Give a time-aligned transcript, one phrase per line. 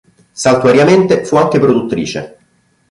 [0.31, 2.37] Saltuariamente, fu anche produttrice.